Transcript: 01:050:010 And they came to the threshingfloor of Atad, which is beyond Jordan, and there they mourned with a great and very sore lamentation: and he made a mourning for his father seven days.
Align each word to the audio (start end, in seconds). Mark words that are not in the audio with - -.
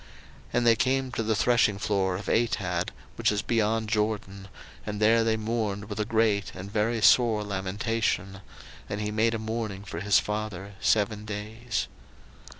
01:050:010 0.01 0.09
And 0.53 0.65
they 0.65 0.75
came 0.75 1.11
to 1.11 1.21
the 1.21 1.35
threshingfloor 1.35 2.17
of 2.17 2.25
Atad, 2.25 2.89
which 3.17 3.31
is 3.31 3.43
beyond 3.43 3.87
Jordan, 3.87 4.47
and 4.83 4.99
there 4.99 5.23
they 5.23 5.37
mourned 5.37 5.85
with 5.89 5.99
a 5.99 6.05
great 6.05 6.51
and 6.55 6.71
very 6.71 7.03
sore 7.03 7.43
lamentation: 7.43 8.41
and 8.89 8.99
he 8.99 9.11
made 9.11 9.35
a 9.35 9.37
mourning 9.37 9.83
for 9.83 9.99
his 9.99 10.17
father 10.17 10.73
seven 10.79 11.23
days. 11.23 11.87